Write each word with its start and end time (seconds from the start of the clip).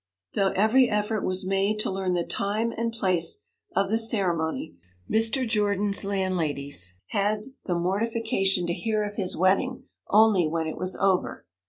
Though 0.33 0.49
every 0.55 0.89
effort 0.89 1.21
was 1.23 1.45
made 1.45 1.77
to 1.81 1.91
learn 1.91 2.13
the 2.13 2.23
time 2.25 2.71
and 2.75 2.91
place 2.91 3.45
of 3.75 3.91
the 3.91 3.99
ceremony, 3.99 4.73
Mr. 5.07 5.47
Jordan's 5.47 6.03
landladies 6.03 6.95
had 7.09 7.43
the 7.65 7.75
mortification 7.77 8.65
to 8.65 8.73
hear 8.73 9.03
of 9.03 9.13
his 9.17 9.37
wedding 9.37 9.83
only 10.07 10.47
when 10.47 10.65
it 10.65 10.75
was 10.77 10.95
over. 10.99 11.45